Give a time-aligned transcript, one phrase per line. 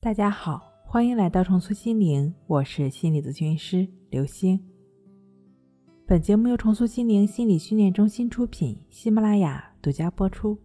[0.00, 4.58] 大家好，欢迎来到重塑心灵，我是心理咨询师刘星。
[6.06, 10.56] 本节目由重塑心灵心理训练中心出品，喜马拉雅独家播出。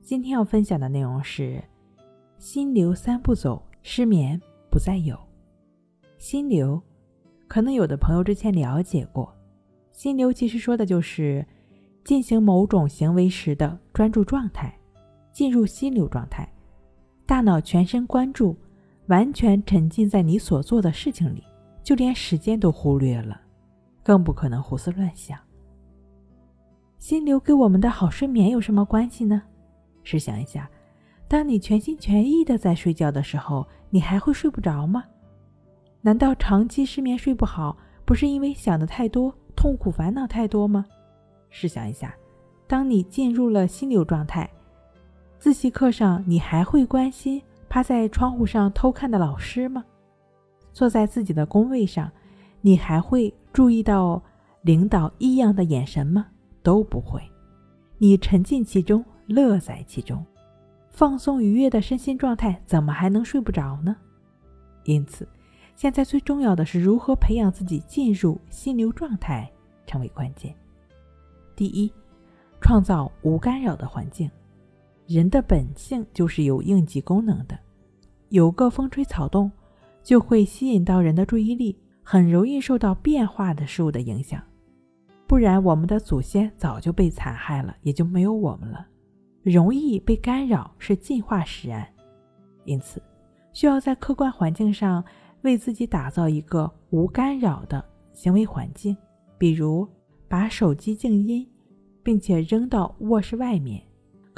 [0.00, 1.60] 今天要分享的内容是
[2.38, 5.18] 心流三步走，失眠不再有。
[6.16, 6.80] 心流，
[7.48, 9.36] 可能有的朋友之前了解过，
[9.90, 11.44] 心流其实说的就是
[12.04, 14.72] 进行某种行为时的专注状态，
[15.32, 16.48] 进入心流状态。
[17.28, 18.56] 大脑全神贯注，
[19.08, 21.44] 完全沉浸在你所做的事情里，
[21.82, 23.38] 就连时间都忽略了，
[24.02, 25.38] 更不可能胡思乱想。
[26.96, 29.42] 心流跟我们的好睡眠有什么关系呢？
[30.02, 30.70] 试想一下，
[31.28, 35.04] 当你全心全意的在睡觉的时候，你还会睡不着吗？
[36.00, 40.86] 难道长期失眠睡不好，不是因为想的太多、痛苦烦恼太多吗？
[41.50, 42.14] 试想一下，
[42.66, 44.48] 当你进入了心流状态。
[45.38, 49.84] 自习课上，你还会关心趴在窗户上偷看的老师吗？
[50.72, 52.10] 坐在自己的工位上，
[52.60, 54.20] 你还会注意到
[54.62, 56.26] 领导异样的眼神吗？
[56.60, 57.22] 都不会。
[57.98, 60.26] 你沉浸其中，乐在其中，
[60.90, 63.96] 放松愉悦的身心状态，怎么还能睡不着呢？
[64.82, 65.26] 因此，
[65.76, 69.48] 现在最重要的是如何培养自己进入心流状态，
[69.86, 70.52] 成为关键。
[71.54, 71.92] 第一，
[72.60, 74.28] 创造无干扰的环境。
[75.08, 77.58] 人的本性就是有应激功能的，
[78.28, 79.50] 有个风吹草动，
[80.02, 84.38] 就会吸引到人的注意力，很容易受到变化的事物的影响。
[85.26, 88.86] 不然，我们的祖先早就被残害了，也就没有我们了。
[89.42, 91.88] 容易被干扰是进化使然，
[92.66, 93.02] 因此
[93.54, 95.02] 需要在客观环境上
[95.40, 98.94] 为自己打造一个无干扰的行为环境，
[99.38, 99.88] 比如
[100.28, 101.48] 把手机静音，
[102.02, 103.82] 并且扔到卧室外面。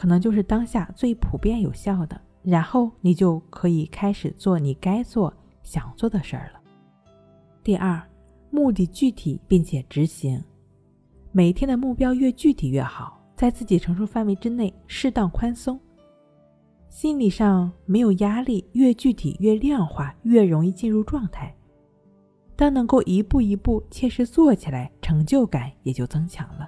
[0.01, 5.31] 可能就是当下最普遍有效的，然后你就可以开始做你该做、
[5.63, 6.61] 想做的事儿了。
[7.63, 8.03] 第二，
[8.49, 10.43] 目的具体并且执行，
[11.33, 15.79] 每天的目标越具体越好，在自己承受范围之内适当宽松，
[16.89, 21.55] 心理上没有压力，越具体越量化，越容易进入状态。
[22.57, 26.67] 当能够一步一步切实做起来，成就感也就增强了。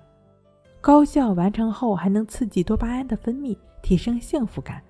[0.83, 4.83] 高效完成后，还能刺激多巴胺的分泌，提升幸福感，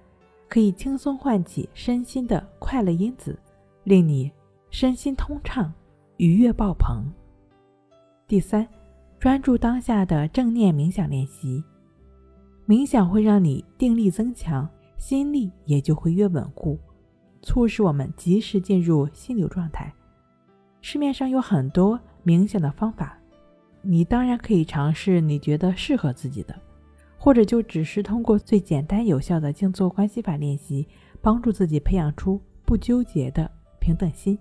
[0.49, 3.39] 可以轻松唤起身心的快乐因子，
[3.85, 4.33] 令你
[4.71, 5.71] 身心通畅、
[6.17, 7.05] 愉悦爆棚。
[8.27, 8.67] 第三，
[9.19, 11.63] 专注当下的正念冥想练习，
[12.67, 14.67] 冥想会让你定力增强，
[14.97, 16.79] 心力也就会越稳固，
[17.43, 19.93] 促使我们及时进入心流状态。
[20.81, 23.19] 市面上有很多冥想的方法。
[23.83, 26.55] 你当然可以尝试你觉得适合自己的，
[27.19, 30.87] 或者就只是通过最简单有效的静坐关系法练习，
[31.21, 33.51] 帮助自己培养出不纠结的
[33.81, 34.39] 平等心。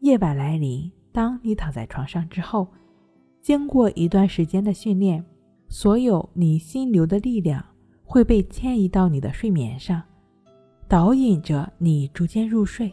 [0.00, 2.68] 夜晚来临，当你躺在床上之后，
[3.40, 5.24] 经过一段时间的训练，
[5.68, 7.64] 所有你心流的力量
[8.04, 10.02] 会被迁移到你的睡眠上，
[10.86, 12.92] 导引着你逐渐入睡。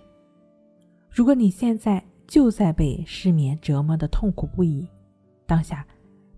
[1.09, 4.87] 如果你现在就在被失眠折磨的痛苦不已，
[5.53, 5.85] 当下，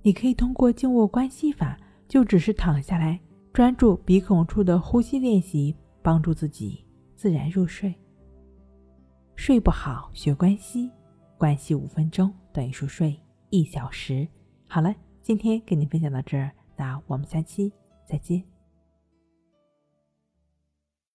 [0.02, 3.18] 你可以通过静卧关系法，就只是躺下来，
[3.54, 6.84] 专注鼻孔处的呼吸练习，帮助自己
[7.16, 7.96] 自然入睡。
[9.38, 10.92] 睡不好学关系，
[11.38, 13.18] 关系五分钟等于熟睡
[13.52, 14.28] 一小时。
[14.68, 17.72] 好了，今天跟你分享到这儿，那我们下期
[18.06, 18.55] 再见。